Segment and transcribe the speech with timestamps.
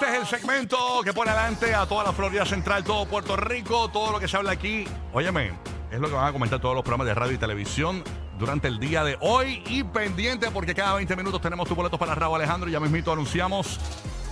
[0.00, 3.90] Este es el segmento que pone adelante a toda la Florida Central, todo Puerto Rico,
[3.90, 4.86] todo lo que se habla aquí.
[5.12, 5.52] Óyeme,
[5.90, 8.02] es lo que van a comentar todos los programas de radio y televisión
[8.38, 9.62] durante el día de hoy.
[9.66, 12.70] Y pendiente porque cada 20 minutos tenemos tus boletos para Raúl Alejandro.
[12.70, 13.78] Y ya mismito anunciamos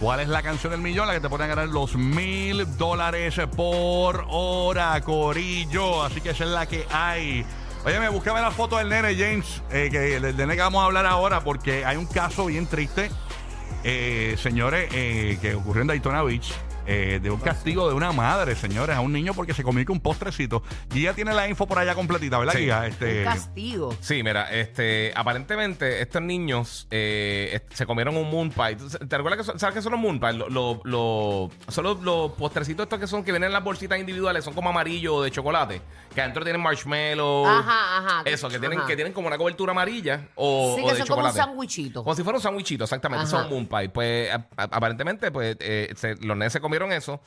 [0.01, 4.25] cuál es la canción del millón, la que te a ganar los mil dólares por
[4.31, 6.03] hora, Corillo.
[6.03, 7.45] Así que esa es la que hay.
[7.85, 11.05] Óyeme, búscame la foto del nene James, eh, que del nene que vamos a hablar
[11.05, 13.11] ahora, porque hay un caso bien triste
[13.85, 16.53] eh, señores, eh, que ocurrió en Daytona Beach.
[16.89, 19.93] Eh, de un castigo de una madre, señores, a un niño porque se comió que
[19.93, 20.63] un postrecito.
[20.95, 22.61] Y ya tiene la info por allá completita, ¿verdad, Sí.
[22.61, 22.79] Guía?
[22.81, 23.95] Un Este, castigo.
[24.01, 28.77] Sí, mira, este, aparentemente estos niños eh, est- se comieron un moon pie.
[28.77, 30.35] ¿Tú ¿Te recuerdas que son, sabes qué son los moon pies?
[30.35, 33.99] Lo- lo- lo- son los, los postrecitos estos que son que vienen en las bolsitas
[33.99, 35.83] individuales, son como amarillo de chocolate,
[36.15, 37.47] que adentro tienen marshmallow.
[37.47, 38.23] Ajá, ajá.
[38.25, 38.87] Eso, que tienen, Ajá.
[38.89, 41.39] que tienen como una cobertura amarilla o, Sí, o que de son como un chocolate.
[41.39, 42.03] sandwichito.
[42.03, 43.25] Como si fuera un sandwichito, exactamente.
[43.27, 43.31] Ajá.
[43.43, 43.89] Son moon pie.
[43.91, 47.21] Pues a- a- aparentemente, pues eh, se- los nenes se comieron eso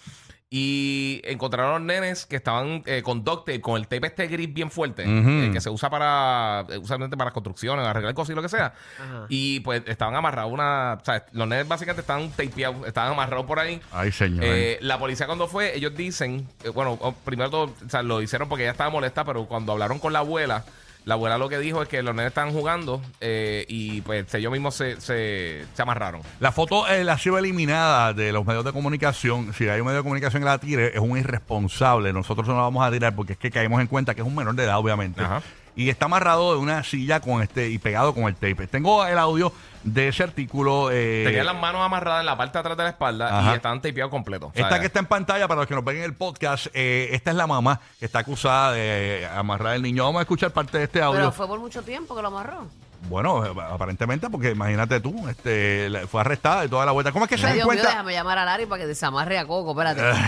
[0.54, 4.28] y encontraron a los nenes que estaban eh, con duct tape, con el tape este
[4.28, 8.36] gris bien fuerte, eh, que se usa para, eh, usualmente para construcciones, arreglar cosas y
[8.36, 8.74] lo que sea.
[9.00, 9.26] Ajá.
[9.30, 13.60] Y pues estaban amarrados una, o sea, los nenes básicamente estaban tapeados, estaban amarrados por
[13.60, 13.80] ahí.
[13.94, 14.44] Ay, señor.
[14.44, 18.22] Eh, la policía cuando fue, ellos dicen, eh, bueno, o- primero todo, o sea, lo
[18.22, 20.66] hicieron porque ella estaba molesta, pero cuando hablaron con la abuela,
[21.06, 24.52] la abuela lo que dijo es que los nenes estaban jugando eh, y pues ellos
[24.52, 26.22] mismos se, se, se amarraron.
[26.40, 29.54] la foto eh, la ha sido eliminada de los medios de comunicación.
[29.54, 32.14] Si hay un medio de comunicación que la tire, es un irresponsable.
[32.14, 34.36] Nosotros no la vamos a tirar porque es que caemos en cuenta que es un
[34.36, 35.22] menor de edad, obviamente.
[35.22, 35.42] Ajá.
[35.76, 38.68] Y está amarrado de una silla con este y pegado con el tape.
[38.68, 39.54] Tengo el audio
[39.84, 40.90] de ese artículo.
[40.92, 43.52] eh, Tenían las manos amarradas en la parte de atrás de la espalda Ajá.
[43.52, 44.50] y estaban tapeados completos.
[44.52, 46.68] O sea, Esta que está en pantalla, para los que nos ven en el podcast,
[46.74, 50.04] eh, esta es la mamá que está acusada de amarrar al niño.
[50.04, 51.20] Vamos a escuchar parte de este audio.
[51.20, 52.68] Pero fue por mucho tiempo que lo amarró.
[53.10, 57.12] Bueno, aparentemente, porque imagínate tú, este, fue arrestada de toda la vuelta.
[57.12, 57.88] ¿Cómo es que se Dios mío, cuenta?
[57.90, 59.72] déjame llamar a Larry para que desamarre a Coco.
[59.72, 60.02] Espérate.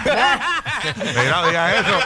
[0.97, 1.99] Mira, no digas eso.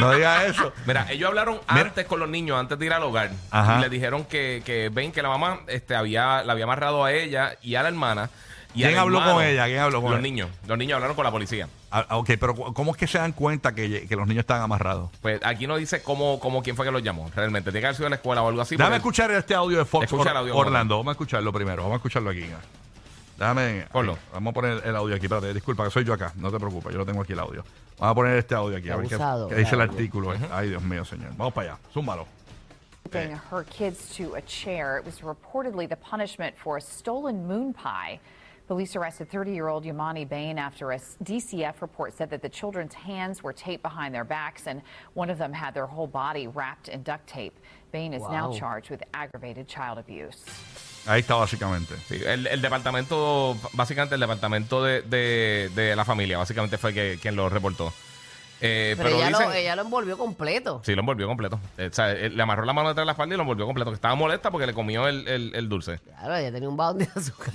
[0.00, 0.72] no digas eso.
[0.86, 1.82] Mira, ellos hablaron Mira.
[1.86, 3.30] antes con los niños, antes de ir al hogar.
[3.50, 3.78] Ajá.
[3.78, 7.12] Y les dijeron que, que ven que la mamá este, había, la había amarrado a
[7.12, 8.30] ella y a la hermana.
[8.74, 9.36] Y ¿Quién habló hermano.
[9.36, 9.66] con ella?
[9.66, 10.22] ¿Quién habló con Los ella?
[10.28, 10.50] niños.
[10.66, 11.68] Los niños hablaron con la policía.
[11.92, 14.42] Ah, ah, ok, pero cu- ¿cómo es que se dan cuenta que, que los niños
[14.42, 15.10] están amarrados?
[15.20, 17.28] Pues aquí no dice cómo, cómo quién fue que los llamó.
[17.34, 18.76] Realmente, tiene que haber sido de la escuela o algo así.
[18.76, 20.96] Déjame porque- escuchar este audio de Fox Escucha el Or- audio, Orlando.
[20.98, 21.82] Vamos a escucharlo primero.
[21.82, 22.46] Vamos a escucharlo aquí.
[23.38, 23.86] Déjame.
[23.90, 24.18] Ponlo.
[24.32, 25.26] Vamos a poner el audio aquí.
[25.26, 26.32] Espérate, disculpa, que soy yo acá.
[26.36, 27.64] No te preocupes, yo lo tengo aquí el audio.
[27.98, 28.90] Vamos a poner este audio aquí.
[28.90, 30.34] A ver qué, Abusado, qué dice el artículo.
[30.34, 30.38] eh.
[30.52, 31.30] Ay, Dios mío, señor.
[31.36, 31.80] Vamos para allá.
[31.92, 32.26] Zúmbalo.
[33.12, 34.98] Her kids to a chair.
[35.00, 38.20] It was reportedly the punishment for a stolen moon pie.
[38.70, 43.52] Police arrested 30-year-old Yamani Bain after a DCF report said that the children's hands were
[43.52, 44.80] taped behind their backs and
[45.14, 47.58] one of them had their whole body wrapped in duct tape.
[47.90, 50.44] Bain is now charged with aggravated child abuse.
[51.04, 51.96] Ahí está, básicamente.
[52.06, 57.18] Sí, el, el departamento, básicamente el departamento de, de, de la familia, básicamente fue que,
[57.20, 57.92] quien lo reportó.
[58.62, 60.82] Eh, Pero, pero ella, dicen, lo, ella lo envolvió completo.
[60.84, 61.58] Sí, lo envolvió completo.
[61.78, 63.64] Eh, o sea, él le amarró la mano detrás de la espalda y lo envolvió
[63.66, 63.90] completo.
[63.90, 65.98] Que estaba molesta porque le comió el, el, el dulce.
[66.00, 67.52] Claro, ella tenía un balón de azúcar.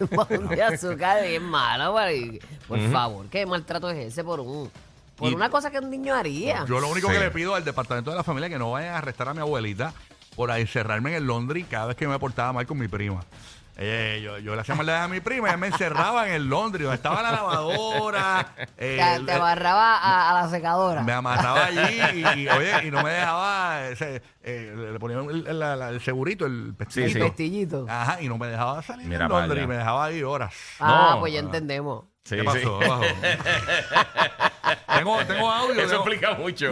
[0.10, 1.92] un balón de azúcar bien malo.
[1.92, 2.40] güey.
[2.66, 4.70] Por favor, ¿qué maltrato es ese por un
[5.16, 6.64] por Y- una cosa que un niño haría?
[6.66, 7.14] Yo lo único Sí.
[7.14, 9.34] que le pido al departamento de la familia es que no vayan a arrestar a
[9.34, 9.92] mi abuelita
[10.34, 13.24] por encerrarme en el Londres cada vez que me portaba mal con mi prima.
[13.78, 16.46] Eh, yo, yo le hacía maldad a mi prima y ella me encerraba en el
[16.48, 18.54] Londres, donde estaba la lavadora.
[18.78, 21.02] eh, te, te amarraba a, a la secadora.
[21.02, 25.46] me amarraba allí y, y, oye, y no me dejaba, ese, eh, le ponía el,
[25.46, 27.12] el- la- la- el segurito, el pestillito.
[27.12, 27.18] sí.
[27.18, 27.86] El pestillito.
[27.88, 30.54] Ajá, y no me dejaba salir Mira en Londres y me dejaba ahí horas.
[30.80, 31.20] ah, No.
[31.20, 32.04] pues ya entendemos.
[32.24, 32.80] Sí, ¿Qué pasó?
[32.80, 32.88] sí.
[34.86, 35.80] Tengo, tengo audio.
[35.82, 36.70] Eso tengo, explica mucho.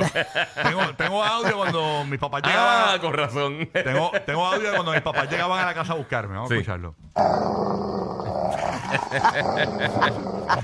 [0.63, 2.95] tengo, tengo audio cuando mis papás llegaban.
[2.95, 3.69] ah, con razón.
[3.73, 6.35] Tengo, tengo audio de cuando mis papás llegaban a la casa a buscarme.
[6.35, 6.55] Vamos Sí.
[6.55, 6.95] a escucharlo.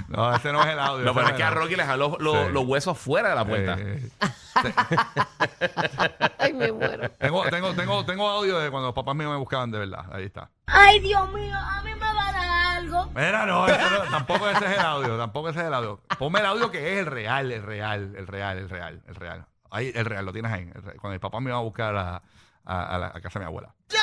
[0.08, 1.04] no, ese no es el audio.
[1.04, 1.50] No, ese pero es que a.
[1.50, 2.52] Rocky le jaló los, Sí.
[2.52, 3.76] los huesos fuera de la puerta.
[3.78, 4.08] Eh,
[6.38, 7.10] Ay, me muero.
[7.12, 10.04] tengo, tengo, tengo, tengo audio de cuando los papás míos me buscaban de verdad.
[10.12, 10.50] Ahí está.
[10.66, 13.06] Ay, Dios mío, a mí me va a dar algo.
[13.14, 13.66] Mira, no,
[14.10, 16.00] tampoco ese es el audio, tampoco ese es el audio.
[16.18, 19.46] Ponme el audio que es el real, el real, el real, el real, el real.
[19.70, 20.62] Ahí, el real, lo tienes ahí.
[20.74, 20.96] el real.
[21.00, 22.22] Cuando mis papás me iban a buscar a,
[22.64, 23.72] a- a la a casa de mi abuela.
[23.88, 24.00] Ya.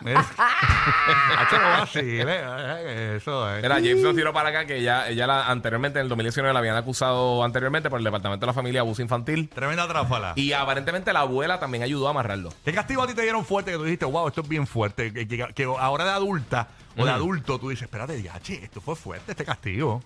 [1.38, 3.62] Hacho, no vacile, eh, Eso es.
[3.62, 6.58] Mira, James nos tiró para acá que ella, ella la, anteriormente, en el 2019, la
[6.58, 9.48] habían acusado anteriormente por el Departamento de la Familia de Abuso Infantil.
[9.48, 10.32] Tremenda tráfala.
[10.36, 12.50] Y aparentemente la abuela también ayudó a amarrarlo.
[12.64, 15.12] ¿Qué castigo a ti te dieron fuerte que tú dijiste, wow, esto es bien fuerte?
[15.12, 17.10] Que, que- que ahora de adulta o de Ujú.
[17.10, 20.02] adulto tú dices, espérate, ya, che, esto fue fuerte, este castigo.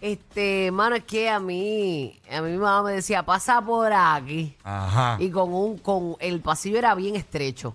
[0.00, 4.54] Este, mano, es que a mí, a mí mi mamá me decía, pasa por aquí.
[4.62, 5.16] Ajá.
[5.18, 7.74] Y con un, con el pasillo era bien estrecho.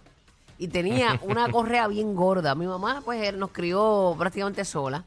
[0.62, 2.54] Y tenía una correa bien gorda.
[2.54, 5.04] Mi mamá, pues, nos crió prácticamente sola.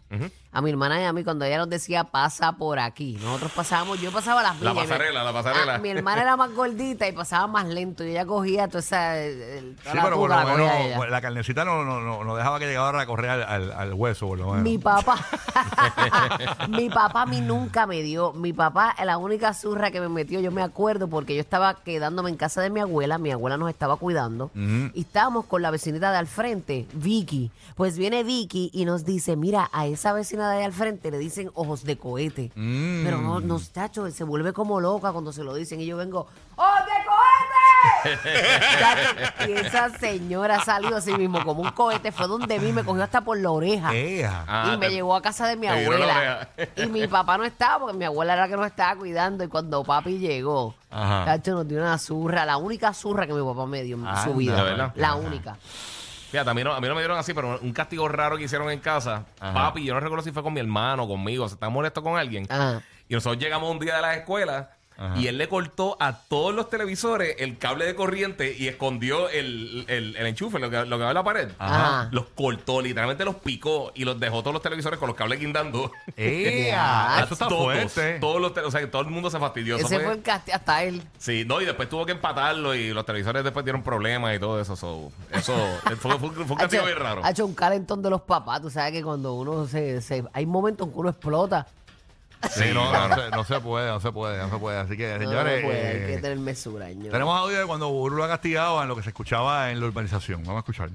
[0.55, 3.19] A mi hermana y a mí, cuando ella nos decía, pasa por aquí.
[3.21, 4.87] Nosotros pasábamos, yo pasaba las La millas.
[4.89, 5.75] pasarela, la pasarela.
[5.75, 8.05] Ah, mi hermana era más gordita y pasaba más lento.
[8.05, 9.19] Y ella cogía toda esa.
[9.21, 12.23] el- el- toda Sí, la pero por lo la menos la carnecita no, no, no,
[12.25, 14.63] no dejaba que llegara la correa al, al- al hueso, por lo menos.
[14.63, 15.17] Mi papá,
[16.69, 18.33] mi papá a mí nunca me dio.
[18.33, 22.31] Mi papá, la única zurra que me metió, yo me acuerdo porque yo estaba quedándome
[22.31, 26.11] en casa de mi abuela, mi abuela nos estaba cuidando y estábamos con la vecinita
[26.13, 27.51] de al frente, Vicky.
[27.75, 31.19] Pues viene Vicky y nos dice, mira, a esa vecina de ahí al frente le
[31.19, 32.51] dicen ojos de cohete.
[32.55, 33.05] Mm.
[33.05, 36.27] Pero no, no, chacho, se vuelve como loca cuando se lo dicen y yo vengo,
[36.57, 38.19] ¡ojos de cohete!
[38.79, 43.03] Chacho, y esa señora salió así mismo como un cohete, fue donde vi, me cogió
[43.03, 44.45] hasta por la oreja Ea.
[44.47, 46.49] Ah, y me te- llevó a casa de mi abuela.
[46.77, 49.45] Y mi papá no estaba porque mi abuela era la que nos estaba cuidando.
[49.45, 51.25] Y cuando papi llegó, Ajá.
[51.25, 54.35] Chacho nos dio una zurra, la única zurra que mi papá me dio en su
[54.35, 54.93] vida.
[54.97, 55.57] La única.
[56.35, 58.43] Fíjate, a mí, no, a mí no me dieron así, pero un castigo raro que
[58.43, 59.25] hicieron en casa.
[59.39, 59.55] Ajá.
[59.55, 62.19] Papi, yo no recuerdo si fue con mi hermano o conmigo, se está molesto con
[62.19, 62.45] alguien.
[62.51, 62.83] Ajá.
[63.09, 65.19] Y nosotros llegamos un día de la escuela Ajá.
[65.19, 69.85] y él le cortó a todos los televisores el cable de corriente y escondió el,
[69.89, 71.49] el- el enchufe, lo que, lo que va en la pared.
[71.59, 72.09] Ajá.
[72.13, 75.91] Los cortó, literalmente los picó y los dejó todos los televisores con los cables guindando.
[76.17, 77.21] Ea.
[77.25, 78.19] Eso está todos, fuerte.
[78.21, 79.77] Todos los o sea, que todo el mundo se fastidió.
[79.77, 81.03] Ese fue- el castigo, hasta él.
[81.19, 84.61] Sí, no, y después tuvo que empatarlo y los televisores después dieron problemas y todo
[84.61, 84.77] eso.
[84.77, 85.55] so, eso
[86.01, 87.21] fue, fue- fue un castigo bien raro.
[87.25, 88.61] ha hecho un calentón de los papás.
[88.63, 91.67] Tú sabes que cuando uno se, se- Hay momentos en que uno explota.
[92.51, 94.79] Sí, no, se, no se puede, no se puede, no se puede.
[94.79, 97.11] Así que, No, señores, no puede, eh, hay que tener mesura, ño.
[97.11, 100.43] tenemos audio de cuando Burbu lo castigaban, lo que se escuchaba en la urbanización.
[100.43, 100.91] Vamos a escuchar.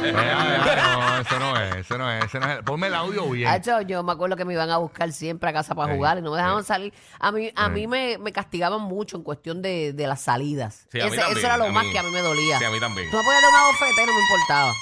[0.00, 2.62] Vea, no, eso no es, eso no es, ese no es.
[2.62, 3.48] Ponme el audio bien.
[3.48, 6.22] Hacho, yo me acuerdo que me iban a buscar siempre a casa para jugar y
[6.22, 6.92] no me dejaban salir.
[7.18, 10.86] A mí, a mí me, me castigaban mucho en cuestión de, de las salidas.
[10.90, 11.92] Sí, a mí Ese- también, eso era lo a más mí.
[11.92, 12.58] que a mí me dolía.
[12.58, 13.10] Sí, a mí también.
[13.10, 14.72] Tú me podías dar una bofeta y no me importaba.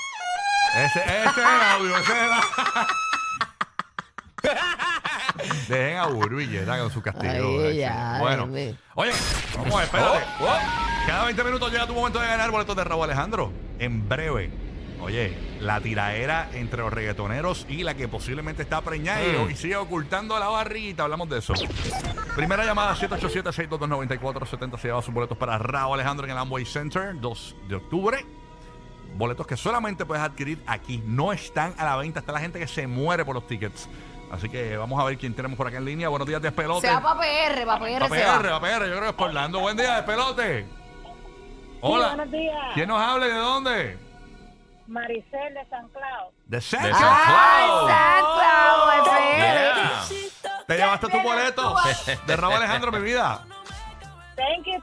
[0.76, 2.30] Ese, ese es el audio, ese es el
[5.68, 7.60] Dejen a Burbu y Yeta con su castigo.
[7.64, 8.74] Ay, ya, bueno, dime.
[8.94, 9.12] oye,
[9.56, 10.18] vamos espérate.
[10.40, 10.58] Oh, oh.
[11.06, 13.52] Cada 20 minutos llega tu momento de ganar boletos de Raúl Alejandro.
[13.78, 14.50] En breve.
[15.00, 19.50] Oye, la tiraera entre los reggaetoneros y la que posiblemente está preñada y- Mm.
[19.52, 21.04] y sigue ocultando la barriguita.
[21.04, 21.54] Hablamos de eso.
[22.34, 24.76] Primera llamada, 787-622-9470.
[24.78, 28.26] Se lleva sus boletos para Raúl Alejandro en el Amway Center, 2 de octubre.
[29.16, 31.02] Boletos que solamente puedes adquirir aquí.
[31.06, 32.20] No están a la venta.
[32.20, 33.88] Está la gente que se muere por los tickets.
[34.30, 36.08] Así que vamos a ver quién tenemos por acá en línea.
[36.08, 36.86] Buenos días, despelote.
[36.86, 38.38] Se va para PR, para PR Pa' se va.
[38.38, 39.60] PR, pa' PR, yo creo que es por Orlando.
[39.60, 40.66] Buen día, despelote.
[41.80, 42.08] Hola.
[42.08, 42.56] buenos días.
[42.74, 43.98] ¿Quién nos habla y de dónde?
[44.86, 46.32] Maricel de San Clau.
[46.46, 46.60] De.
[46.60, 46.94] San Cloud.
[47.00, 47.70] ¡Ay,
[49.04, 49.18] San!
[49.38, 50.04] Yeah.
[50.66, 51.74] Te llevaste tu boleto
[52.26, 53.44] de Raúl Alejandro, mi vida.
[54.36, 54.80] Thank you.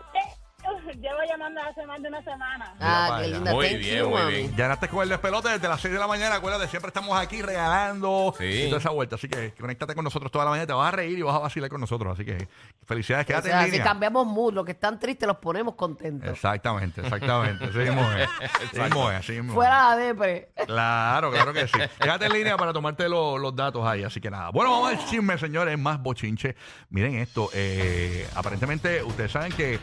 [1.06, 1.16] Thank you.
[1.16, 2.74] Llevo llamando hace más de una semana.
[2.80, 3.52] Ah, qué linda.
[3.54, 4.34] Muy Thank bien, you, muy mami.
[4.34, 4.56] bien.
[4.56, 6.36] Ganaste con el despelote desde las 6 de la mañana.
[6.36, 8.44] Acuérdate, siempre estamos aquí regalando Sí.
[8.46, 9.16] y toda esa vuelta.
[9.16, 10.68] Así que conéctate con nosotros toda la mañana.
[10.68, 12.13] Te vas a reír y vas a vacilar con nosotros.
[12.13, 12.48] Así que
[12.86, 13.86] felicidades, O quédate sea, en si línea.
[13.86, 16.30] cambiamos mood, los que están tristes los ponemos contentos.
[16.30, 17.65] Exactamente, exactamente.
[17.65, 18.30] Así mismo es.
[18.72, 19.56] Así mismo es, así mismo es.
[19.56, 20.50] Fuera la depre.
[20.65, 21.80] Claro, claro que sí.
[22.00, 24.03] Quédate en línea para tomarte lo- los datos ahí.
[24.03, 24.50] Así que nada.
[24.50, 25.77] Bueno, vamos al chisme, señores.
[25.77, 26.56] Más bochinche.
[26.89, 27.50] Miren esto.
[27.53, 29.80] eh, aparentemente, ustedes saben que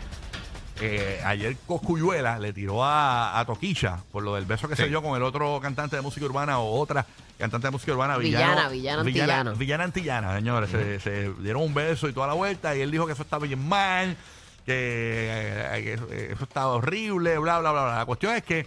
[0.85, 4.83] eh, ayer Coscuyuela le tiró a, a Toquilla por lo del beso que Sí.
[4.83, 7.07] se dio con el otro cantante de música urbana o otra
[7.39, 8.17] cantante de música urbana.
[8.19, 9.57] Villana, Villano- villano Villana, antillano.
[9.59, 10.71] Villana antillana, señores.
[10.71, 12.77] Se, se dieron un beso y toda la vuelta.
[12.77, 14.17] Y él dijo que eso estaba bien mal,
[14.65, 15.93] que, eh, que
[16.33, 17.97] eso, estaba horrible, bla, bla, bla, bla.
[17.99, 18.67] La cuestión es que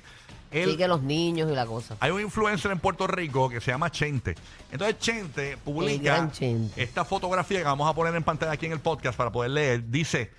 [0.51, 0.71] él.
[0.71, 1.95] Sí, que los niños y la cosa.
[1.99, 4.35] Hay un influencer en Puerto Rico que se llama Chente.
[4.71, 6.81] Entonces Chente publica Chente.
[6.81, 9.89] esta fotografía que vamos a poner en pantalla aquí en el podcast para poder leer.
[9.89, 10.31] Dice,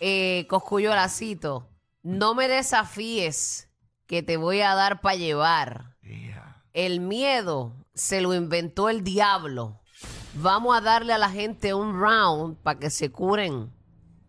[0.00, 1.68] eh, Coscuyo Lacito,
[2.02, 3.68] no me desafíes
[4.06, 5.96] que te voy a dar para llevar.
[6.02, 6.62] Yeah.
[6.72, 9.80] El miedo se lo inventó el diablo.
[10.34, 13.72] Vamos a darle a la gente un round para que se curen.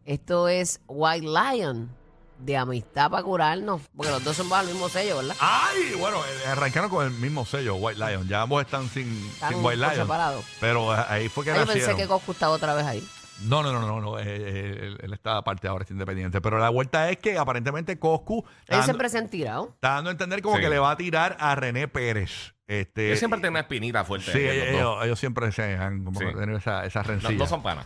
[0.05, 1.89] Esto es White Lion
[2.37, 3.81] de amistad para curarnos.
[3.95, 5.35] Porque los dos son bajo el mismo sello, ¿verdad?
[5.39, 8.27] Ay, bueno, eh, arrancaron con el mismo sello, White Lion.
[8.27, 9.95] Ya ambos están sin, Están sin White Lion.
[9.95, 10.43] separado.
[10.59, 11.97] Pero eh, ahí fue que Ah, yo pensé nacieron.
[11.97, 13.07] que Coscu estaba otra vez ahí.
[13.43, 14.17] No, no, no, no, no.
[14.19, 16.39] eh, eh, él, él está aparte ahora, está independiente.
[16.41, 19.71] Pero la vuelta es que aparentemente Coscu dando, siempre se han tirado.
[19.75, 20.61] está dando a entender como Sí.
[20.61, 22.53] que le va a tirar a René Pérez.
[22.67, 24.31] Este, Yo siempre tengo una espinita fuerte.
[24.31, 25.05] Sí, ellos ellos, dos.
[25.05, 26.25] ellos siempre se han como Sí.
[26.33, 27.33] tenido esa, esa No, rencilla.
[27.37, 27.85] no son panas.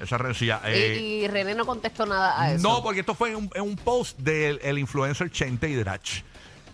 [0.00, 0.60] Esa rencilla.
[0.64, 2.62] Y- eh, y, René no contestó nada a eso.
[2.68, 6.22] No, porque esto fue en un, en un post del el influencer Chente Hidrach.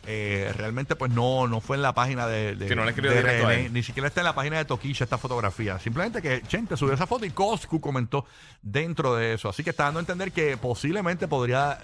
[0.07, 3.11] Eh, realmente, pues no, no fue en la página de, de, Sí, no le escribió
[3.11, 3.73] de directo a René, él.
[3.75, 5.79] ni siquiera está en la página de Toquilla esta fotografía.
[5.79, 8.25] Simplemente que Chente subió esa foto y Coscu comentó
[8.63, 9.51] dentro de eso.
[9.51, 11.79] Así que está dando a entender que posiblemente podría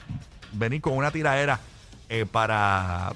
[0.52, 1.60] venir con una tiradera
[2.08, 3.12] eh, para,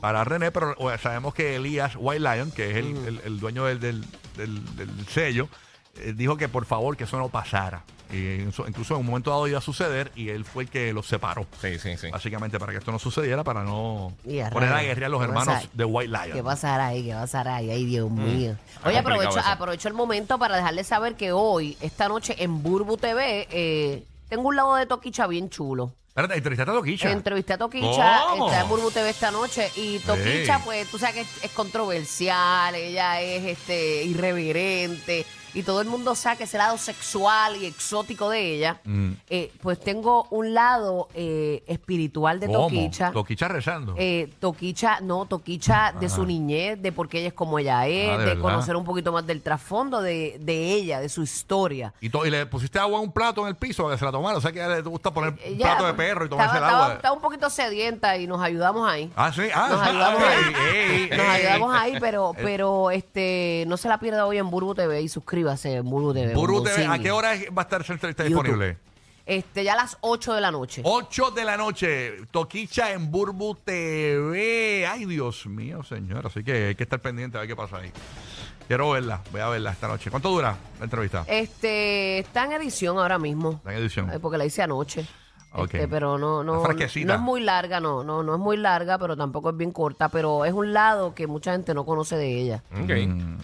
[0.00, 3.06] para René, pero o, sabemos que Elías White Lion, que es el, Mm.
[3.08, 4.04] el- el dueño del, del-
[4.36, 5.48] del- del sello,
[5.96, 7.82] eh, dijo que por favor que eso no pasara.
[8.12, 11.06] Y incluso en un momento dado iba a suceder y él fue el que los
[11.06, 11.46] separó.
[11.60, 12.08] Sí, sí, sí.
[12.10, 15.20] Básicamente para que esto no sucediera, para no Y a poner a guerrear a los
[15.20, 16.32] ¿Qué hermanos de White Lion.
[16.36, 17.04] ¿Qué pasará ahí?
[17.04, 17.70] ¿Qué pasará ahí?
[17.70, 18.56] Ay, Dios mío.
[18.84, 19.48] Oye, aprovecho, eso.
[19.48, 24.48] aprovecho el momento para dejarles saber que hoy, esta noche en Burbu TV, eh, tengo
[24.48, 25.90] un lado de Toquicha bien chulo.
[26.08, 27.10] Espérate, entrevistaste a Toquicha.
[27.12, 28.46] Entrevisté a Toquicha, ¿Cómo?
[28.46, 30.62] está en Burbu TV esta noche y Toquicha, Sí.
[30.64, 36.14] pues tú sabes que es, es controversial, ella es este irreverente y todo el mundo
[36.14, 38.80] sabe que ese lado sexual y exótico de ella.
[38.84, 39.12] Mm.
[39.30, 42.64] Eh, pues tengo un lado eh, espiritual de ¿Cómo?
[42.64, 43.10] Toquicha.
[43.10, 43.94] Toquicha rezando.
[43.96, 48.10] Eh, Toquicha, no, Toquicha de su niñez, de por qué ella es como ella es,
[48.10, 51.94] Ah, ¿de de, conocer un poquito más del trasfondo de, de ella, de su historia.
[52.02, 54.12] y, y le pusiste agua en un plato en el piso para que se la
[54.12, 54.36] tomara.
[54.36, 56.54] O sea que a ella le gusta poner un Ella, plato de perro y tomarse
[56.54, 56.94] estaba, el agua.
[56.96, 59.10] Estaba, un poquito sedienta y nos ayudamos ahí.
[59.16, 59.48] Ah, sí.
[59.54, 61.10] Ah, Nos ayudamos ahí.
[61.16, 65.08] Nos ayudamos ahí, pero, pero este, no se la pierda hoy en Burbu TV y
[65.46, 66.34] suscríbase en Burbu TV.
[66.34, 68.42] Burbu TV, ¿a qué hora va a estar esa entrevista YouTube.
[68.42, 68.78] disponible?
[69.24, 70.82] Este, ya a las 8 de la noche.
[70.84, 74.86] 8 de la noche, Toquicha en Burbu TV.
[74.86, 76.26] Ay, Dios mío, señor.
[76.26, 77.90] Así que hay que estar pendiente a ver qué pasa ahí.
[78.68, 80.10] Quiero verla, voy a verla esta noche.
[80.10, 81.24] ¿Cuánto dura la entrevista?
[81.28, 83.52] Este, está en edición ahora mismo.
[83.52, 84.10] Está en edición.
[84.12, 85.06] Eh, Porque la hice anoche.
[85.52, 85.74] Ok.
[85.74, 89.16] Este, pero no, no, no es muy larga, no, no, no es muy larga, pero
[89.16, 92.62] tampoco es bien corta, pero es un lado que mucha gente no conoce de ella.
[92.72, 92.90] Ok.
[93.06, 93.36] Mm,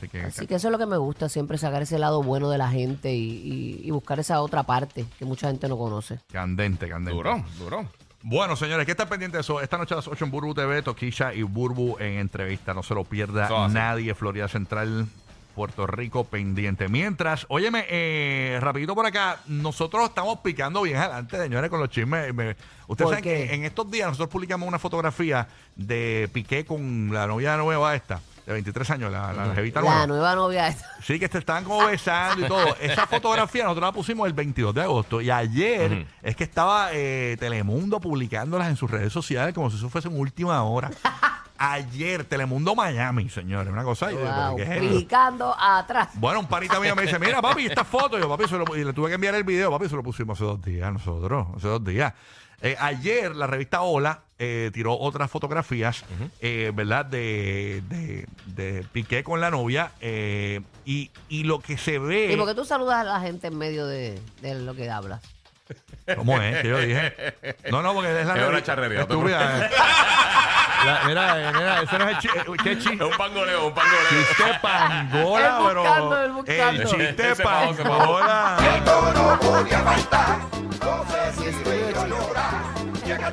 [0.00, 2.50] así que, Así que eso es lo que me gusta, siempre sacar ese lado bueno
[2.50, 6.18] de la gente y, y- y buscar esa otra parte que mucha gente no conoce.
[6.32, 7.14] candente, candente.
[7.16, 7.86] Duro, duro.
[8.22, 9.60] Bueno, señores, que estar pendiente de eso.
[9.62, 12.74] Esta noche a las 8 en Burbu TV, Toquilla y Burbu en entrevista.
[12.74, 14.14] No se lo pierda Eso nadie.
[14.14, 15.06] Florida Central,
[15.54, 16.88] Puerto Rico, pendiente.
[16.88, 22.34] Mientras, óyeme, eh, rapidito por acá, nosotros estamos picando bien adelante, señores, con los chismes.
[22.34, 22.56] Me-
[22.88, 23.46] Ustedes ¿Por saben qué?
[23.48, 28.20] que en estos días nosotros publicamos una fotografía de Piqué con la novia nueva esta,
[28.50, 29.96] de 23 años, la, la jevita nueva.
[30.00, 30.76] La nueva novia.
[31.02, 32.76] Sí, que se estaban como besando y todo.
[32.80, 35.20] Esa fotografía nosotros la pusimos el 22 de agosto.
[35.20, 36.04] Y ayer Ujú.
[36.22, 40.18] es que estaba eh, Telemundo publicándolas en sus redes sociales como si eso fuese en
[40.18, 40.90] última hora.
[41.58, 43.72] ayer, Telemundo Miami, señores.
[43.72, 44.10] Una cosa.
[44.10, 44.98] y yo, Wow, ¿qué es esto?
[44.98, 46.08] picando atrás.
[46.14, 48.18] Bueno, un panita mío me dice, mira, papi, esta foto.
[48.18, 49.70] Y yo, papi, se lo- y le tuve que enviar el video.
[49.70, 51.46] Papi, se lo pusimos hace dos días nosotros.
[51.56, 52.12] Hace dos días.
[52.62, 56.02] Eh, ayer la revista Hola eh, tiró otras fotografías,
[56.40, 57.04] eh, ¿verdad?
[57.04, 59.92] De, de, de Piqué con la novia.
[60.00, 62.32] eh, y, y lo que se ve...
[62.32, 65.20] ¿Y por qué tú saludas a la gente en medio de, de lo que hablas?
[66.16, 66.62] ¿Cómo es?
[66.62, 67.14] Que yo dije.
[67.70, 69.70] No, no, porque es la Es una charrería, estúpida, eh.
[70.84, 72.40] La- mira, eh, mira, ese no es el chiste.
[72.64, 72.94] ¿Qué chiste?
[72.94, 74.00] Es un pangoleo, un pangoleo.
[74.08, 76.24] Chiste pangola, pero.
[76.24, 76.82] él buscando.
[76.82, 77.98] El chiste Ese pavo, ese pavo.
[77.98, 78.56] pangola.
[81.36, 81.78] Sí, estoy
[83.20, 83.30] yo,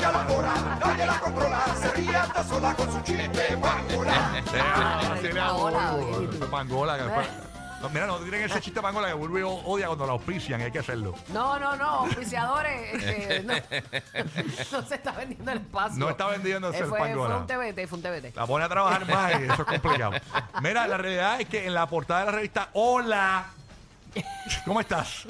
[5.24, 5.36] chico.
[5.36, 6.50] Pangola, oye, tú.
[6.50, 6.98] Pangola.
[6.98, 7.28] que fue-
[7.82, 10.80] No, mira, no tienen ese chiste pangola que vuelve odia cuando la auspician, hay que
[10.80, 11.14] hacerlo.
[11.30, 13.54] No, no, no, oficiadores, este, no,
[14.72, 16.00] no se está vendiendo el espacio.
[16.00, 17.36] No está vendiendo Eh, el fue, pangola.
[17.36, 18.36] fue un TBT, fue un TBT.
[18.36, 20.12] La pone a trabajar más y eso es complicado.
[20.62, 23.46] Mira, la realidad es que en la portada de la revista Hola,
[24.66, 25.28] ¿cómo estás?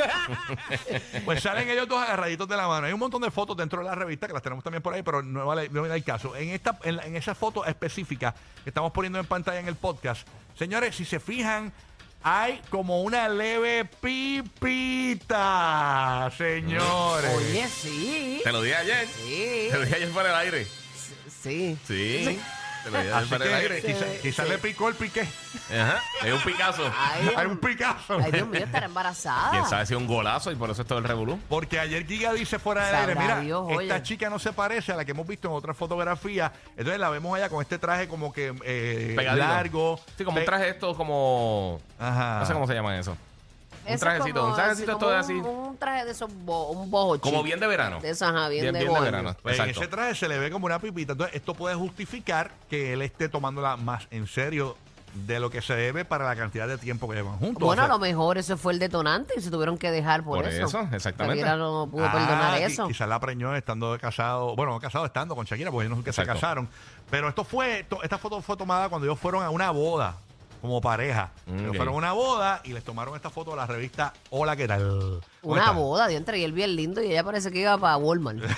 [1.24, 2.86] pues salen ellos dos agarraditos de la mano.
[2.86, 5.02] Hay un montón de fotos dentro de la revista que las tenemos también por ahí,
[5.02, 6.34] pero no vale, no viene el caso.
[6.36, 9.76] En esta, en, la- en esa foto específica que estamos poniendo en pantalla en el
[9.76, 10.26] podcast,
[10.58, 11.72] señores, si se fijan,
[12.22, 13.84] hay como una leve
[15.00, 17.30] pipita, señores.
[17.34, 18.40] Oye, sí.
[18.44, 19.08] Te lo dije ayer.
[19.08, 19.68] Sí.
[19.70, 20.66] Te lo dije ayer fuera del aire.
[21.42, 21.78] Sí.
[21.86, 22.38] Sí.
[22.82, 23.82] Se lo lleva Así para el que aire.
[23.82, 25.20] quizá- quizás le picó el piqué.
[25.70, 26.00] Ajá.
[26.24, 26.90] Es un Picasso.
[26.98, 28.18] Ay, Hay un Picasso.
[28.22, 29.50] ay, Dios mío, estará embarazada.
[29.50, 31.38] Quién sabe si es un golazo y por eso es todo el revolú.
[31.48, 33.86] Porque ayer Giga dice fuera del aire, Sabrá mira, Dios, oye.
[33.86, 36.50] esta chica no se parece a la que hemos visto en otras fotografías.
[36.76, 39.46] Entonces la vemos allá con este traje como que eh, Pegadito.
[39.46, 40.00] largo.
[40.16, 41.80] Sí, como un Pe- traje esto como...
[41.98, 42.40] Ajá.
[42.40, 43.16] No sé cómo se llama eso.
[43.86, 45.32] Es trajecito, un trajecito así, todo como así.
[45.32, 47.98] Un, un traje de esos, bo- un boho Como bien de verano.
[48.00, 49.36] De esos, ajá, bien, Bien, de bien de verano.
[49.42, 51.12] Pues en ese traje se le ve como una pipita.
[51.12, 54.76] Entonces, esto puede justificar que él esté tomándola más en serio
[55.26, 57.64] de lo que se debe para la cantidad de tiempo que llevan juntos.
[57.64, 60.36] Bueno, O a lo mejor eso fue el detonante y se tuvieron que dejar por,
[60.38, 61.38] Por eso, exactamente.
[61.40, 62.86] Shakira no pudo ah, perdonar eso.
[62.86, 66.04] Quizás la preñó estando casado, bueno, no casado estando con Shakira, porque yo no sé
[66.04, 66.68] que se casaron.
[67.10, 70.14] Pero esto fue, to- esta foto fue tomada cuando ellos fueron a una boda,
[70.60, 71.30] como pareja.
[71.48, 71.76] Ok.
[71.76, 74.80] fueron a una boda y les tomaron esta foto de la revista Hola, ¿qué tal?
[74.88, 75.72] ¿Dónde Una está?
[75.72, 78.38] boda, de entre y él bien lindo y ella parece que iba para Walmart.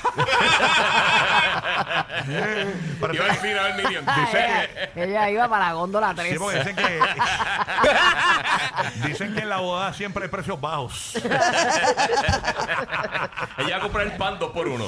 [3.01, 6.33] Parece al final, ella, ella iba para la góndola 3.
[6.33, 7.01] Sí, porque dicen que
[9.09, 11.17] dicen que en la boda siempre hay precios bajos.
[11.17, 11.31] Ella
[13.71, 14.87] va a comprar el pan dos por uno.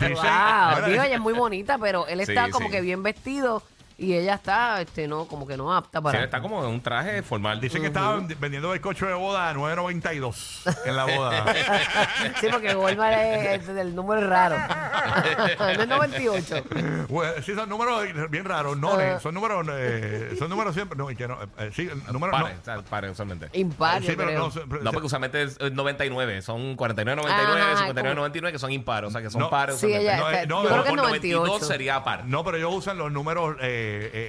[0.00, 2.72] Dicen, Wow, digo, ella es muy bonita, pero él Sí, está como sí.
[2.72, 3.62] que bien vestido
[3.96, 6.24] y ella está, este, no, como que no apta Sí, para.
[6.24, 7.60] está como en un traje formal.
[7.60, 11.44] dicen que estaban vendiendo el coche de boda a 9.92 en la boda.
[12.40, 14.56] sí, porque Walmart es, es del número raro.
[15.58, 16.64] no es 98.
[17.08, 19.18] Bueno, sí, son números bien raros, no, Ah.
[19.20, 22.60] son números, eh, son números siempre, no, y que no, eh, sí, números Pares, no.
[22.62, 23.48] o sea, pares usualmente.
[23.52, 24.38] Impar, Sí, yo pero creo.
[24.40, 26.42] no, son- No, porque usualmente es eh, 99.
[26.42, 29.08] Son 49, Ajá, 99, 59, como- 99 que son impares.
[29.08, 29.50] O sea, que son No.
[29.50, 29.76] pares.
[29.76, 30.12] Sí, usualmente.
[30.12, 31.66] ella, No, está- eh, no, yo pero creo que es por 92 98.
[31.72, 32.24] sería par.
[32.26, 33.82] No, pero ellos usan los números eh,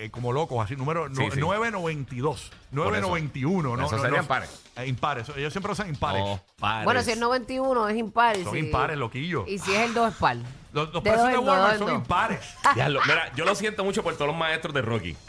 [0.06, 1.40] eh, como locos, así, números Sí, sí.
[1.40, 3.08] 992, Por eso.
[3.08, 3.86] 991, ¿no?
[3.86, 4.64] Esos no, serían no, pares.
[4.76, 6.22] eh, impares, ellos siempre usan impares.
[6.24, 6.86] No, pares.
[6.86, 8.38] Bueno, si es 91 es impar.
[8.38, 9.46] y Son si- impares, loquillo.
[9.48, 10.38] Y si es el 2 es par.
[10.74, 11.96] Los, los De precios dos de en dos, Walmart en son dos.
[11.98, 12.40] impares.
[12.76, 15.16] Diablo, mira, yo lo siento mucho por todos los maestros de Rocky.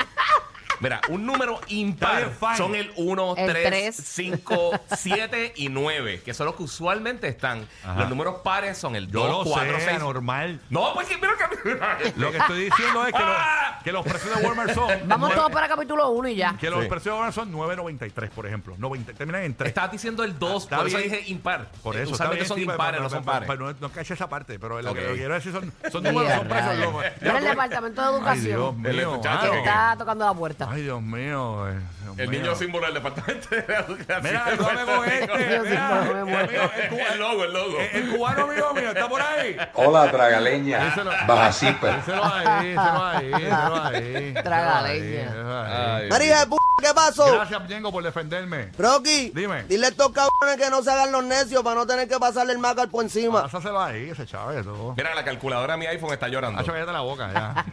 [0.79, 2.57] Mira, un número Está impar bien, fine.
[2.59, 3.97] son el 1, El 3, tres.
[3.97, 7.67] 5, 7 y 9, que son los que usualmente están.
[7.83, 8.01] Ajá.
[8.01, 9.99] Los números pares son el Yo 2, lo 4, sé, 6.
[10.01, 10.61] normal.
[10.69, 12.13] No, pues que mira que.
[12.21, 13.66] Lo que estoy diciendo es que, Ah.
[13.66, 14.91] lo- que los precios de Walmart son.
[15.07, 16.57] Vamos todos para capítulo 1 y ya.
[16.59, 16.89] Que los Sí.
[16.89, 18.75] precios de Walmart son 9.93, por ejemplo.
[18.79, 19.69] 90, terminan en 3.
[19.69, 21.11] Estabas diciendo el 2, Está por eso bien.
[21.13, 21.69] dije impar.
[21.85, 22.13] Por Eh, eso.
[22.15, 23.47] Usualmente son impares, pero- no son pero- pares.
[23.49, 25.15] pero no, no caché esa parte, pero lo, que, Ok.
[25.15, 26.77] quiero decir son, son números, son precios.
[26.79, 27.05] locos.
[27.21, 29.11] Mira el Ya, departamento de Ay, Dios educación El mío.
[29.13, 30.69] muchacho que está tocando la puerta.
[30.69, 31.69] Ay, Dios mío.
[31.69, 32.41] eh, Dios El mío.
[32.41, 34.21] niño símbolo del departamento de educación.
[34.25, 34.45] Mira,
[34.87, 35.29] con este.
[35.77, 36.49] Yo no me muero.
[36.49, 37.79] mío, el, cuba- El logo, el logo.
[37.79, 39.57] el- el cubano amigo mío está por ahí.
[39.75, 40.85] Hola, tragaleña.
[40.87, 41.11] Díselo.
[41.29, 41.97] Baja zipper.
[41.97, 44.35] Díselo ahí, díselo ahí, díselo ahí.
[46.11, 47.33] María de p ¿qué pasó?
[47.33, 48.71] Gracias, Ñengo, por defenderme.
[48.79, 49.65] Rocky, Dime.
[49.65, 52.53] dile a estos cabrones que no se hagan los necios para no tener que pasarle
[52.53, 53.43] el macal por encima.
[53.43, 54.65] Pásaselo ahí, ese chávez.
[54.65, 54.95] todo.
[54.97, 56.61] Mira, la calculadora de mi iPhone está llorando.
[56.61, 57.65] Hacho, cállate la boca, ya.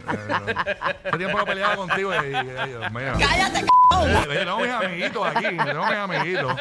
[1.06, 3.14] Hace tiempo no peleaba contigo y, y- ay, Dios mío.
[3.20, 3.68] ¡Cállate, c***!
[4.06, 6.56] Eh, Tenemos mis amiguitos aquí, tenemos mis amiguitos.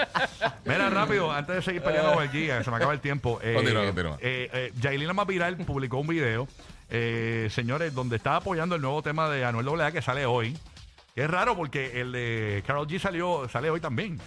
[0.64, 3.38] Mira, rápido, antes de seguir peleando con el que se me acaba el tiempo.
[3.42, 4.16] Eh, Continúa, continúa.
[4.20, 6.46] Eh, eh, Yailina más viral publicó un video,
[6.94, 10.56] eh, señores, donde está apoyando el nuevo tema de Anuel AA que sale hoy.
[11.14, 14.18] Que es raro porque el de Carol G salió, sale hoy también.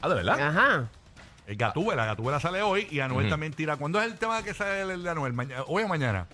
[0.00, 0.40] Ah, ¿de verdad?
[0.40, 0.88] Ajá.
[1.46, 3.30] El Gatúbela, Gatúbela sale hoy y Anuel Ujú.
[3.30, 3.76] también tira.
[3.76, 5.32] ¿Cuándo es el tema que sale el de Anuel?
[5.32, 6.26] Maña- ¿Hoy o mañana?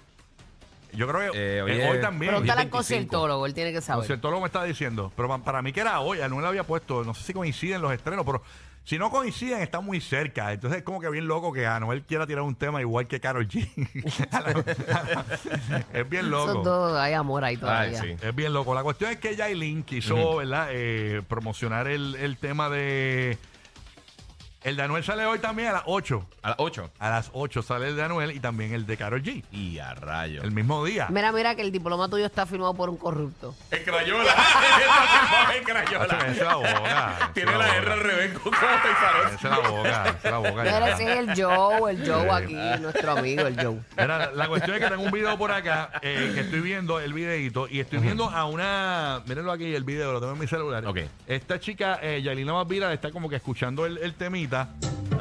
[0.93, 2.31] Yo creo que Eh, hoy eh, hoy es- también.
[2.31, 2.77] Pregúntale al 25.
[2.77, 4.07] conciertólogo, él tiene que saber.
[4.07, 5.13] que me está diciendo.
[5.17, 6.21] Pero pa- para mí que era hoy.
[6.21, 8.43] Anuel había puesto, no sé si coinciden los estrenos, pero
[8.85, 10.53] si no coinciden, están muy cerca.
[10.53, 13.49] Entonces es como que bien loco que Anuel quiera tirar un tema igual que Carol
[13.49, 13.67] G.
[15.93, 16.63] es bien Esos loco.
[16.63, 18.01] dos, hay amor ahí Ay, todavía.
[18.03, 18.17] sí.
[18.21, 18.75] Es bien loco.
[18.75, 20.69] La cuestión es que Yailin quiso, ¿verdad?
[20.71, 23.39] Eh, promocionar el, el tema de.
[24.65, 26.27] El de Anuel sale hoy también a las 8.
[26.41, 26.91] A las 8.
[26.99, 29.45] A las 8 sale el de Anuel y también el de Carol G.
[29.53, 30.43] Y a rayo.
[30.43, 31.07] El mismo día.
[31.11, 33.55] Mira, mira que el diploma tuyo está firmado por un corrupto.
[33.71, 34.33] El crayola.
[34.35, 36.07] Hacho, crayola.
[36.19, 37.31] cállese la boca.
[37.35, 37.77] Tiene la.
[37.77, 39.23] R al revés con Pixar.
[39.23, 40.03] Cállese la boca.
[40.03, 40.63] cállese la boca.
[40.63, 43.79] Mira, ese es el Joe, el Joe aquí, nuestro amigo, el Joe.
[43.99, 47.13] Mira, la cuestión es que tengo un video por acá eh, que estoy viendo el
[47.13, 49.21] videito y estoy viendo a una.
[49.27, 50.87] Mírenlo aquí, el video, lo tengo en mi celular.
[50.87, 51.01] Ok.
[51.27, 54.54] Esta chica, eh, Yailina Mavira, está como que escuchando el, el temita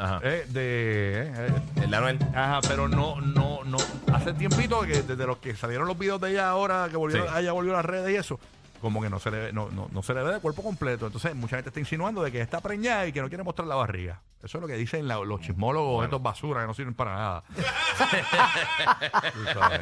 [0.00, 0.20] Ajá.
[0.22, 1.32] eh, de.
[1.34, 2.18] eh, El de Anuel.
[2.34, 3.78] Ajá, pero no, no, no.
[4.12, 7.32] Hace tiempito que desde los que salieron los videos de ella ahora, que volvió, Sí.
[7.38, 8.38] ella volvió a las redes y eso,
[8.80, 11.06] como que no se le ve, no, no, no se le ve de cuerpo completo.
[11.06, 13.74] Entonces, mucha gente está insinuando de que está preñada y que no quiere mostrar la
[13.76, 14.20] barriga.
[14.42, 17.42] Eso es lo que dicen la- los chismólogos, estos basuras que no sirven para nada.
[19.32, 19.80] Tú sabes.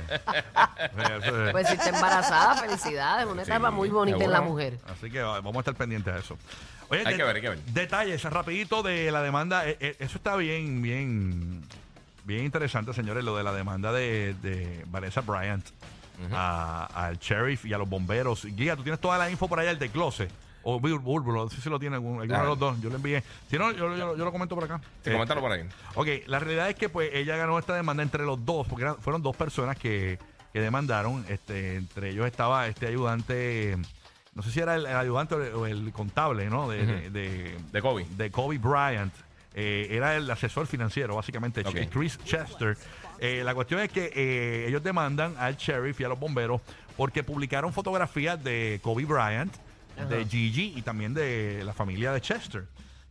[1.20, 4.52] Eso es- Pues si está embarazada, felicidades, una etapa muy bonita en la seguro.
[4.52, 4.78] mujer.
[4.92, 6.38] Así que va- vamos a estar pendientes de eso.
[6.92, 7.58] Oye, Hay que ver, hay que ver.
[7.66, 9.66] Detalles rapidito de la demanda.
[9.68, 11.62] Eh, eh, eso está bien, bien,
[12.24, 15.64] bien interesante, señores, lo de la demanda de, de Vanessa Bryant.
[16.30, 18.44] al sheriff y a los bomberos.
[18.44, 20.30] Guía, tú tienes toda la info por allá, el de closet.
[20.64, 22.80] O Búrbulo, no sé si lo tiene alguno de los dos.
[22.80, 23.24] Yo le envié.
[23.50, 24.80] Si no, yo, yo- yo lo comento por acá.
[25.02, 25.64] Sí, Eh, coméntalo por ahí.
[25.96, 28.98] Ok, la realidad es que pues ella ganó esta demanda entre los dos, porque eran-
[28.98, 30.20] fueron dos personas que,
[30.52, 31.24] que demandaron.
[31.28, 33.76] Este, entre ellos estaba este ayudante,
[34.34, 36.68] no sé si era el, el ayudante o el, o el contable, ¿no?
[36.68, 38.06] De, de, de, De Kobe.
[38.16, 39.12] de Kobe Bryant.
[39.54, 41.76] Eh, era el asesor financiero, básicamente, Ok.
[41.90, 42.76] Chris Chester.
[43.18, 46.60] Eh, la cuestión es que eh, ellos demandan al sheriff y a los bomberos
[46.96, 49.52] porque publicaron fotografías de Kobe Bryant,
[50.08, 52.64] de Gigi y también de la familia de Chester.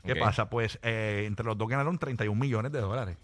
[0.04, 0.20] ¿Qué Ok.
[0.20, 0.50] pasa?
[0.50, 3.18] Pues eh, entre los dos ganaron 31 millones de dólares.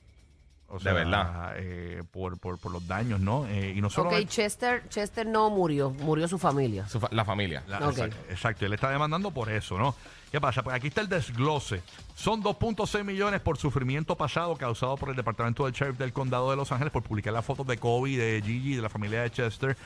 [0.70, 1.54] O De verdad.
[1.56, 3.48] eh, por, por, por los daños, ¿no?
[3.48, 4.10] Eh, y no solo.
[4.10, 6.86] Ok, Chester, Chester no murió, murió su familia.
[6.90, 7.64] Su fa- la familia.
[7.68, 9.96] La- exacto, exacto, él está demandando por eso, ¿no?
[10.30, 10.62] ¿Qué pasa?
[10.64, 11.82] Pues aquí está el desglose.
[12.16, 16.58] Son 2.6 millones por sufrimiento pasado causado por el Departamento del Sheriff del Condado de
[16.58, 19.78] Los Ángeles por publicar las fotos de Kobe, de Gigi, de la familia de Chester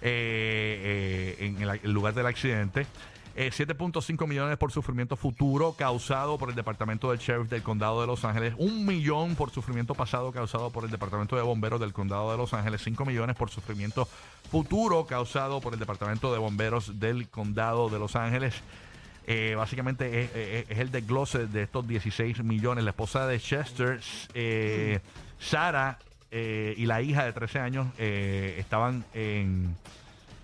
[0.00, 2.86] eh, eh, en el, el lugar del accidente.
[3.42, 8.06] Eh, 7.5 millones por sufrimiento futuro causado por el Departamento del Sheriff del Condado de
[8.06, 8.52] Los Ángeles.
[8.58, 12.52] Un millón por sufrimiento pasado causado por el Departamento de Bomberos del Condado de Los
[12.52, 12.82] Ángeles.
[12.82, 14.06] 5 millones por sufrimiento
[14.50, 18.54] futuro causado por el Departamento de Bomberos del Condado de Los Ángeles.
[19.26, 22.84] Eh, básicamente es, es- es el desglose de estos 16 millones.
[22.84, 24.00] La esposa de Chester,
[24.34, 25.00] eh,
[25.38, 25.98] Sara,
[26.30, 29.74] eh, y la hija de 13 años eh, estaban en,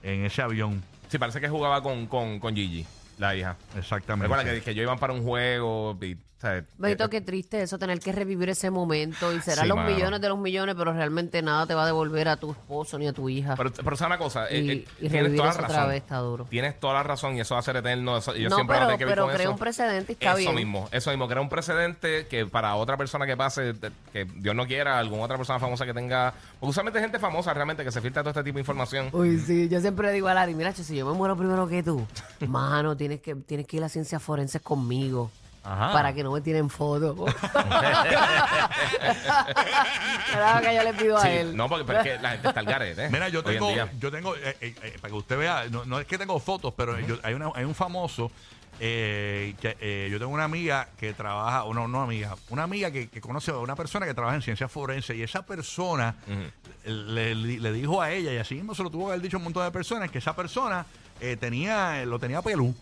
[0.03, 0.83] en ese avión.
[1.09, 2.85] Sí, parece que jugaba con, con, con Gigi,
[3.19, 3.57] la hija.
[3.77, 4.29] Exactamente.
[4.29, 5.97] Recuerda que, que ellos iban para un juego.
[6.03, 6.65] Y, o sea, eh,
[7.11, 9.91] qué triste eso, tener que revivir ese momento y serán Sí, los mano.
[9.91, 13.07] millones de los millones, pero realmente nada te va a devolver a tu esposo ni
[13.09, 13.55] a tu hija.
[13.57, 14.47] Pero, pero ¿sabes una cosa?
[14.51, 15.91] y, Eh, eh, y tienes revivir toda eso la otra razón.
[15.93, 16.45] vez está duro.
[16.45, 18.19] Tienes toda la razón y eso va a ser eterno.
[18.19, 19.53] Eso, No, siempre a pero, tener que vivir pero con crea eso.
[19.53, 20.55] un precedente y está eso bien.
[20.55, 23.73] mismo, eso mismo, crea un precedente que para otra persona que pase,
[24.13, 27.83] que Dios no quiera, alguna otra persona famosa que tenga, porque usualmente gente famosa realmente
[27.83, 29.09] que se filtra todo este tipo de información.
[29.13, 31.67] Uy, sí, yo siempre le digo a Larry, mira, che, si yo me muero primero
[31.67, 32.07] que tú,
[32.47, 35.31] mano, tienes que, tienes que ir a ciencias forenses conmigo.
[35.63, 35.93] Ajá.
[35.93, 37.17] Para que no me tiren fotos.
[37.19, 37.27] Lo
[40.63, 41.57] que yo le pido a él.
[41.57, 43.09] no, porque, pero es que la gente está al garete.
[43.11, 43.93] Mira, yo hoy en tengo, día.
[43.99, 46.73] yo tengo, eh, eh, eh, para que usted vea, no, no es que tengo fotos,
[46.77, 48.31] pero yo- hay, una, hay un famoso
[48.79, 52.91] eh, que eh, yo tengo una amiga que trabaja, o no, no amiga, una amiga
[52.91, 56.15] que, que conoce a una persona que trabaja en ciencias forenses y esa persona
[56.85, 59.37] le, le- le dijo a ella, y así mismo se lo tuvo que haber dicho
[59.37, 60.85] a un montón de personas, que esa persona
[61.21, 62.75] eh, tenía, lo tenía pelú.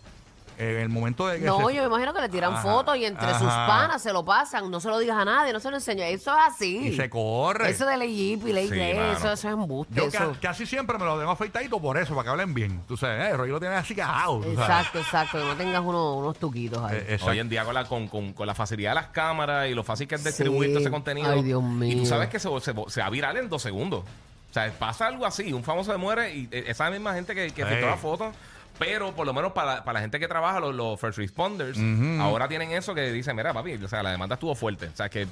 [0.57, 2.61] Eh, en el momento de que No, se- yo me imagino que le tiran Ajá,
[2.61, 3.67] fotos y entre sus ajá.
[3.67, 4.69] panas se lo pasan.
[4.71, 6.09] No se lo digas a nadie, no se lo enseñas.
[6.09, 6.77] Eso es así.
[6.87, 7.69] y se corre.
[7.69, 9.11] Eso de ley y ley Sí, mano.
[9.13, 9.93] eso, eso es embuste.
[9.95, 10.37] yo ca- eso.
[10.41, 12.81] casi siempre me lo tengo afeitadito por eso, para que hablen bien.
[12.87, 14.37] Tú sabes, eh, Roy lo tiene así cajado.
[14.39, 14.59] tú sabes.
[14.59, 15.37] Exacto, exacto.
[15.39, 16.95] Que no tengas uno- unos tuquitos ahí.
[16.97, 17.31] Eh, exacto.
[17.31, 19.83] Hoy en día con la, con, con- con la facilidad de las cámaras y lo
[19.83, 20.73] fácil que es distribuir Sí.
[20.73, 21.31] todo ese contenido.
[21.31, 21.97] Ay, Dios Y mío.
[21.99, 24.03] tú sabes que se, se, se va viral en dos segundos.
[24.03, 27.51] O sea, pasa algo así, un famoso se muere y eh, esa misma gente que,
[27.51, 27.67] que Ey.
[27.67, 28.31] filtró la foto.
[28.79, 31.77] Pero por lo menos para, para la gente que trabaja, los, los first responders,
[32.19, 34.87] ahora tienen eso que dicen, mira, papi, o sea, la demanda estuvo fuerte.
[34.87, 35.27] O sea, que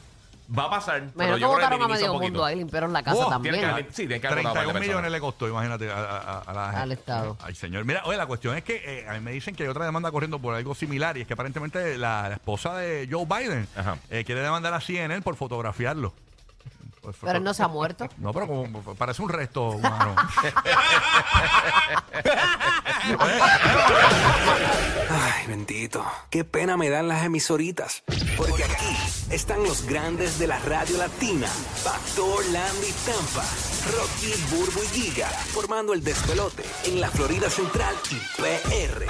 [0.58, 1.04] va a pasar.
[1.18, 2.46] pero que yo creo votaron a minimiza medio un mundo poquito.
[2.46, 3.56] ahí, limpiaron la casa Oh, también.
[3.56, 5.12] tiene que- sí, tiene que haber votado a 31 par de millones personas.
[5.12, 7.38] le costó, imagínate, a, a- a la Al Estado.
[7.42, 7.86] Ay, señor.
[7.86, 10.12] Mira, oye, la cuestión es que eh, a mí me dicen que hay otra demanda
[10.12, 13.98] corriendo por algo similar y es que aparentemente la, la esposa de Joe Biden Ajá.
[14.10, 16.14] eh, quiere demandar a CNN por fotografiarlo.
[17.04, 18.08] Por Pero él no se ha muerto.
[18.18, 20.16] No, pero como parece un resto humano.
[25.10, 26.06] Ay, bendito.
[26.30, 28.04] Qué pena me dan las emisoritas.
[28.38, 28.96] Porque aquí
[29.30, 31.48] están los grandes de la radio latina.
[31.48, 33.44] Factor Landy Tampa.
[33.92, 35.28] Rocky, Burbu y Giga.
[35.28, 39.06] Formando el despelote en la Florida Central y PR.